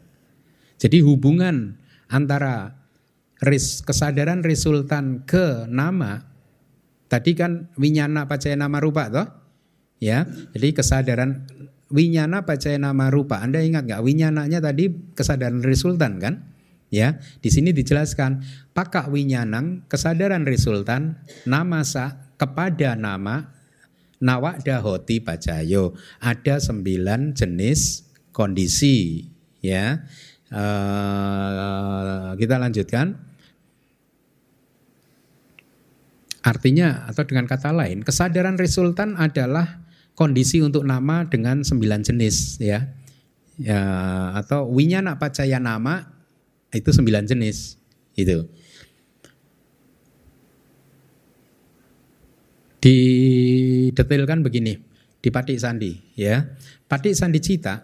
[0.79, 1.75] Jadi hubungan
[2.07, 2.71] antara
[3.43, 6.23] res, kesadaran resultan ke nama
[7.11, 9.27] tadi kan winyana pacaya nama rupa toh
[9.99, 10.27] ya.
[10.55, 11.47] Jadi kesadaran
[11.91, 13.43] winyana baca nama rupa.
[13.43, 16.35] Anda ingat nggak winyananya tadi kesadaran resultan kan?
[16.91, 18.43] Ya, di sini dijelaskan
[18.75, 23.47] pakak winyanang kesadaran resultan nama sa kepada nama
[24.19, 29.23] nawak dahoti bacayo ada sembilan jenis kondisi
[29.63, 30.03] ya
[30.51, 33.15] Uh, kita lanjutkan.
[36.43, 39.79] Artinya atau dengan kata lain, kesadaran resultan adalah
[40.21, 42.85] kondisi untuk nama dengan sembilan jenis ya.
[43.57, 43.81] ya
[44.37, 46.05] atau winyana pacaya nama
[46.77, 47.81] itu sembilan jenis
[48.21, 48.45] itu.
[52.85, 54.77] Didetailkan begini
[55.25, 56.45] di Patik Sandi ya.
[56.85, 57.81] Patik Sandi Cita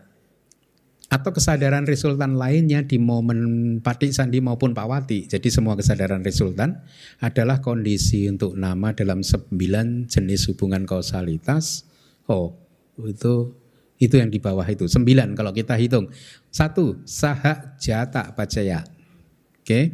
[1.07, 5.24] atau kesadaran resultan lainnya di momen Patik Sandi maupun Pawati.
[5.24, 6.84] Jadi semua kesadaran resultan
[7.24, 11.95] adalah kondisi untuk nama dalam sembilan jenis hubungan kausalitas.
[12.26, 12.58] Oh,
[13.06, 13.54] itu
[13.96, 14.84] itu yang di bawah itu.
[14.84, 16.12] Sembilan kalau kita hitung.
[16.52, 18.84] Satu, saha jata pacaya.
[18.84, 19.64] Oke.
[19.64, 19.84] Okay.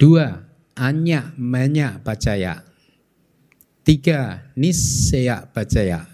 [0.00, 0.32] Dua,
[0.76, 2.64] anya menya pacaya.
[3.84, 6.08] Tiga, nisya pacaya.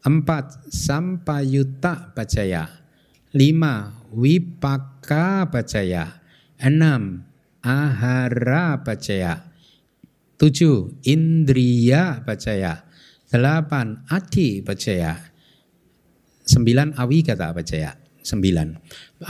[0.00, 2.68] Empat, sampayuta pacaya.
[3.36, 6.20] Lima, wipaka pacaya.
[6.56, 7.24] Enam,
[7.60, 9.48] ahara pacaya.
[10.40, 12.88] Tujuh, indriya pacaya.
[13.30, 15.14] Delapan, ati pacaya.
[16.42, 17.94] Sembilan, awi kata pacaya.
[18.20, 18.76] Sembilan.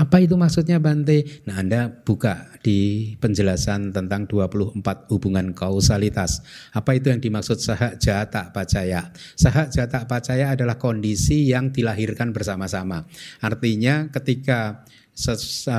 [0.03, 1.22] Apa itu maksudnya Bante?
[1.46, 4.82] Nah Anda buka di penjelasan tentang 24
[5.14, 6.42] hubungan kausalitas.
[6.74, 9.14] Apa itu yang dimaksud sahak jata pacaya?
[9.38, 13.07] Sahak jata pacaya adalah kondisi yang dilahirkan bersama-sama.
[13.38, 14.82] Artinya ketika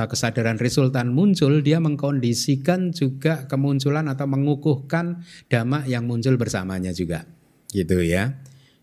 [0.08, 5.20] kesadaran resultan muncul, dia mengkondisikan juga kemunculan atau mengukuhkan
[5.52, 7.28] dhamma yang muncul bersamanya juga.
[7.72, 8.36] Gitu ya.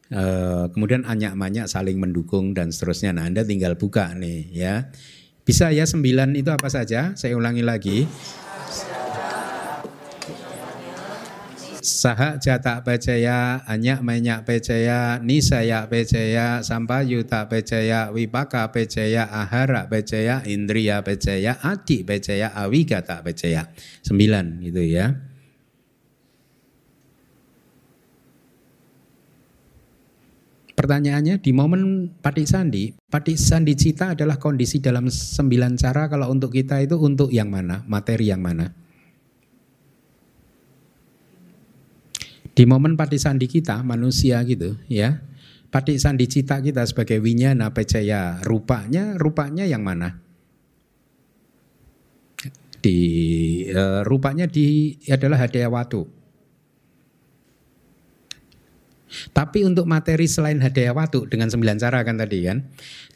[0.10, 0.24] E,
[0.74, 3.14] kemudian anyak-manyak saling mendukung dan seterusnya.
[3.14, 4.90] Nah Anda tinggal buka nih ya.
[5.46, 7.14] Bisa ya sembilan itu apa saja?
[7.14, 8.10] Saya ulangi lagi.
[11.80, 21.02] Saha jata pecaya, anyak menyak pecaya, nisaya pecaya, sampayuta pecaya, wipaka pecaya, ahara pecaya, indriya
[21.02, 23.72] pecaya, adi pecaya, awigata pecaya.
[24.04, 25.29] Sembilan gitu ya.
[30.80, 36.56] Pertanyaannya di momen patik sandi, patik sandi cita adalah kondisi dalam sembilan cara kalau untuk
[36.56, 38.72] kita itu untuk yang mana, materi yang mana?
[42.56, 45.20] Di momen patik sandi kita manusia gitu ya,
[45.68, 50.16] patik sandi cita kita sebagai winyana pecaya rupanya, rupanya yang mana?
[52.80, 53.00] Di
[53.68, 56.19] uh, rupanya di adalah hadiah watu
[59.34, 62.58] tapi untuk materi selain hadiah watu dengan sembilan cara kan tadi kan.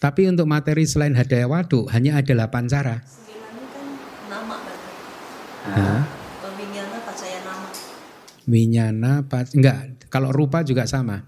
[0.01, 2.95] Tapi untuk materi selain hadiah watu hanya ada delapan cara.
[3.05, 3.87] Sembilan kan
[4.29, 4.91] nama berarti.
[6.57, 7.67] Winyana pacaya nama.
[8.49, 9.79] Winyana pac enggak,
[10.09, 11.21] kalau rupa juga sama.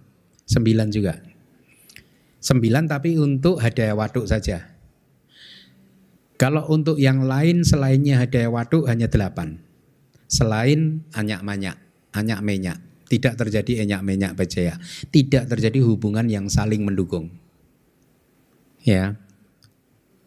[0.45, 1.13] Sembilan juga.
[2.41, 4.73] Sembilan tapi untuk hadiah watu saja.
[6.35, 9.63] Kalau untuk yang lain selainnya hadiah watu hanya delapan.
[10.27, 11.79] Selain anyak-manyak,
[12.11, 14.75] anyak-menyak tidak terjadi enyak-menyak pecaya,
[15.07, 17.31] tidak terjadi hubungan yang saling mendukung.
[18.83, 19.15] Ya.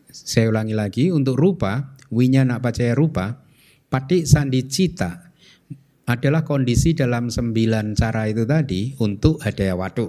[0.09, 3.45] Saya ulangi lagi untuk rupa, winyana pacaya rupa,
[3.93, 5.28] patik sandi cita
[6.09, 10.09] adalah kondisi dalam sembilan cara itu tadi untuk hadaya watu.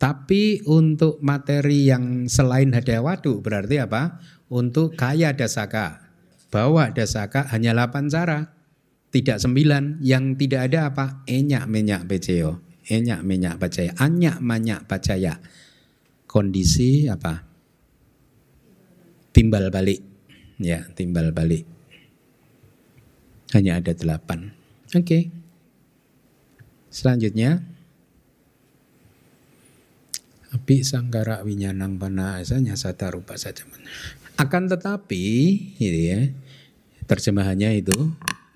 [0.00, 4.18] Tapi untuk materi yang selain hadaya watu berarti apa?
[4.50, 6.10] Untuk kaya dasaka,
[6.50, 8.50] bawa dasaka hanya 8 cara
[9.12, 11.20] tidak sembilan, yang tidak ada apa?
[11.28, 15.36] Enyak menyak peceo, enyak menyak pacaya, anyak manyak pacaya.
[16.24, 17.44] Kondisi apa?
[19.36, 20.00] Timbal balik,
[20.56, 21.68] ya timbal balik.
[23.52, 24.48] Hanya ada delapan.
[24.96, 25.04] Oke.
[25.04, 25.22] Okay.
[26.88, 27.60] Selanjutnya,
[30.52, 31.96] api sanggara winyanang
[32.36, 33.64] asanya sata rupa saja.
[34.36, 35.24] Akan tetapi,
[35.76, 36.20] gitu ya,
[37.08, 37.96] terjemahannya itu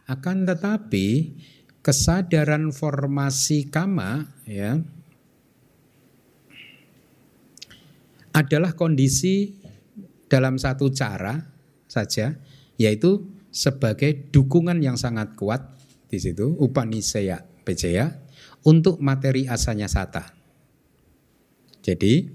[0.07, 1.34] akan tetapi
[1.82, 4.78] kesadaran formasi kama ya
[8.34, 9.54] adalah kondisi
[10.26, 11.46] dalam satu cara
[11.86, 12.34] saja
[12.76, 15.62] yaitu sebagai dukungan yang sangat kuat
[16.11, 18.14] di situ upanisaya pejaya
[18.66, 20.34] untuk materi asanya sata.
[21.80, 22.26] Jadi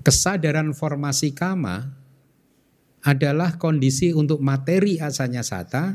[0.00, 1.92] kesadaran formasi kama
[3.06, 5.94] adalah kondisi untuk materi asalnya sata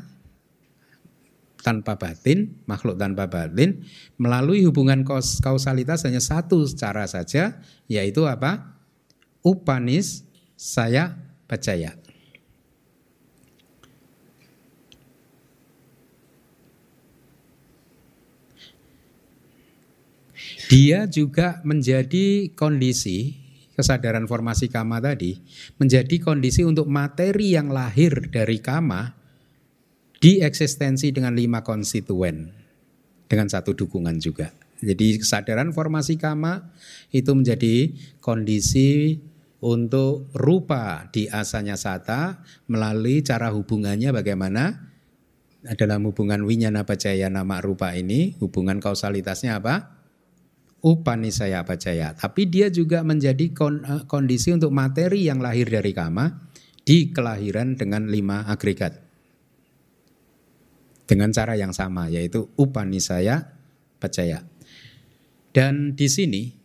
[1.59, 3.83] tanpa batin, makhluk tanpa batin,
[4.15, 5.03] melalui hubungan
[5.43, 8.79] kausalitas hanya satu cara saja, yaitu apa?
[9.43, 10.23] Upanis
[10.55, 11.99] saya percaya.
[20.71, 23.40] Dia juga menjadi kondisi
[23.81, 25.41] kesadaran formasi kama tadi
[25.81, 29.17] menjadi kondisi untuk materi yang lahir dari kama
[30.21, 32.53] dieksistensi dengan lima konstituen
[33.25, 34.53] dengan satu dukungan juga.
[34.81, 36.73] Jadi kesadaran formasi kama
[37.13, 39.21] itu menjadi kondisi
[39.61, 44.89] untuk rupa di asanya sata melalui cara hubungannya bagaimana
[45.77, 50.00] dalam hubungan winyana pacaya nama rupa ini hubungan kausalitasnya apa?
[50.81, 52.17] Upanisaya pacaya.
[52.17, 56.49] Tapi dia juga menjadi eh, kondisi untuk materi yang lahir dari kama
[56.81, 58.97] di kelahiran dengan lima agregat.
[61.05, 63.45] Dengan cara yang sama yaitu Upanisaya
[64.01, 64.41] pacaya.
[65.53, 66.61] Dan di sini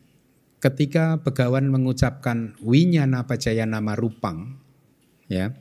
[0.63, 4.57] ketika Begawan mengucapkan winyana pacaya nama rupang
[5.29, 5.53] ya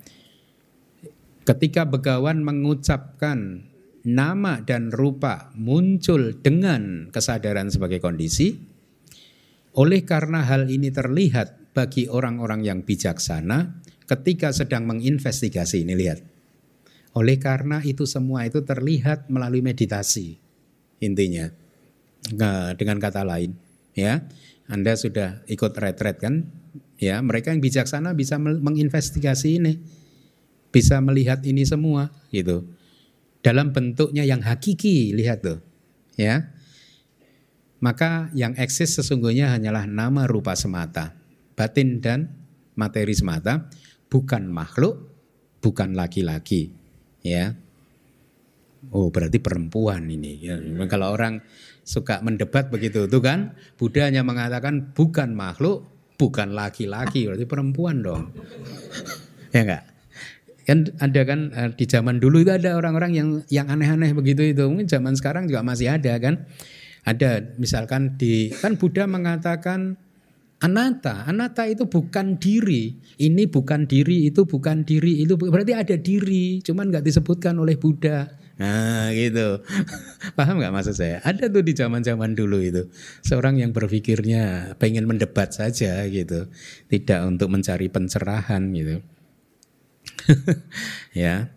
[1.46, 3.70] ketika Begawan mengucapkan
[4.06, 8.54] nama dan rupa muncul dengan kesadaran sebagai kondisi
[9.76, 16.22] oleh karena hal ini terlihat bagi orang-orang yang bijaksana ketika sedang menginvestigasi ini lihat
[17.18, 20.38] oleh karena itu semua itu terlihat melalui meditasi
[21.02, 21.50] intinya
[22.78, 23.58] dengan kata lain
[23.98, 24.24] ya
[24.66, 26.50] anda sudah ikut retret kan?
[26.98, 29.74] Ya, mereka yang bijaksana bisa menginvestigasi ini.
[30.74, 32.66] Bisa melihat ini semua gitu.
[33.46, 35.62] Dalam bentuknya yang hakiki, lihat tuh.
[36.18, 36.50] Ya.
[37.78, 41.14] Maka yang eksis sesungguhnya hanyalah nama rupa semata.
[41.54, 42.34] Batin dan
[42.74, 43.70] materi semata,
[44.10, 45.14] bukan makhluk,
[45.62, 46.74] bukan laki-laki.
[47.22, 47.54] Ya.
[48.90, 50.42] Oh, berarti perempuan ini.
[50.42, 50.58] Ya,
[50.90, 51.46] kalau orang
[51.86, 55.86] suka mendebat begitu tuh kan Buddha hanya mengatakan bukan makhluk
[56.18, 58.34] bukan laki-laki berarti perempuan dong
[59.54, 59.95] ya enggak
[60.66, 64.66] kan ada kan eh, di zaman dulu itu ada orang-orang yang yang aneh-aneh begitu itu
[64.66, 66.44] mungkin zaman sekarang juga masih ada kan
[67.06, 70.02] ada misalkan di kan Buddha mengatakan
[70.56, 72.96] Anata, anata itu bukan diri.
[73.20, 78.32] Ini bukan diri, itu bukan diri, itu berarti ada diri, cuman nggak disebutkan oleh Buddha.
[78.56, 79.60] Nah gitu.
[80.40, 81.20] Paham nggak maksud saya?
[81.28, 82.88] Ada tuh di zaman-zaman dulu itu.
[83.28, 86.48] Seorang yang berpikirnya pengen mendebat saja gitu.
[86.88, 89.04] Tidak untuk mencari pencerahan gitu.
[91.26, 91.52] ya.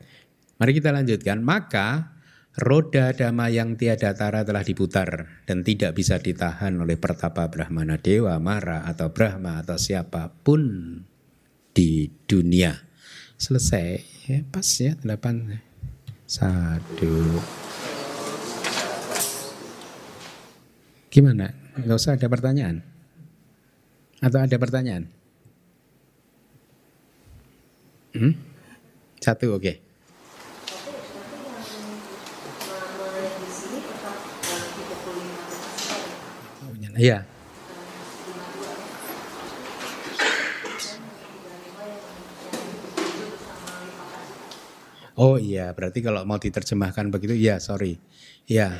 [0.59, 1.41] Mari kita lanjutkan.
[1.41, 2.19] Maka
[2.59, 8.35] roda dhamma yang tiada tara telah diputar dan tidak bisa ditahan oleh pertapa Brahmana Dewa,
[8.43, 10.63] Mara atau Brahma atau siapa pun
[11.71, 12.75] di dunia.
[13.39, 14.03] Selesai.
[14.27, 15.63] Ya, pas ya, delapan.
[16.27, 17.39] Satu.
[21.09, 21.55] Gimana?
[21.79, 22.83] Gak usah ada pertanyaan?
[24.19, 25.07] Atau ada pertanyaan?
[28.19, 28.48] Hmm?
[29.19, 29.63] Satu, oke.
[29.63, 29.77] Okay.
[36.99, 37.23] Iya.
[45.19, 47.99] Oh iya, berarti kalau mau diterjemahkan begitu, ya sorry,
[48.47, 48.79] ya,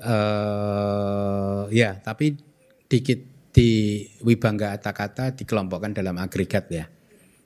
[0.00, 2.40] uh, ya, tapi
[2.88, 3.20] dikit
[3.52, 6.88] di Wibangga kata-kata dikelompokkan dalam agregat ya.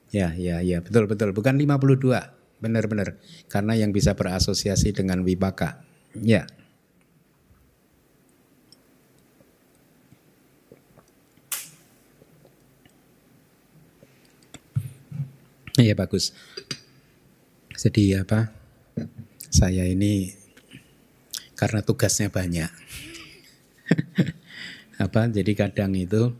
[0.09, 1.37] Ya, ya, ya, betul, betul.
[1.37, 2.33] Bukan 52,
[2.65, 3.21] benar-benar.
[3.53, 5.85] Karena yang bisa berasosiasi dengan Wibaka.
[6.17, 6.49] Ya.
[15.79, 16.35] Iya bagus.
[17.79, 18.51] Jadi apa?
[19.47, 20.35] Saya ini
[21.55, 22.67] karena tugasnya banyak.
[25.05, 25.31] apa?
[25.31, 26.35] Jadi kadang itu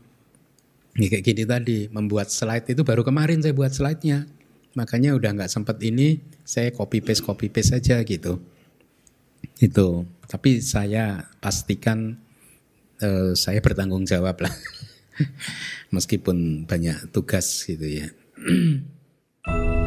[0.99, 4.27] ya kayak gini tadi membuat slide itu baru kemarin saya buat slide-nya.
[4.75, 8.37] Makanya udah nggak sempat ini saya copy paste copy paste saja gitu.
[9.57, 10.03] Itu.
[10.29, 12.19] Tapi saya pastikan
[13.01, 14.53] uh, saya bertanggung jawab lah.
[15.95, 18.07] Meskipun banyak tugas gitu ya.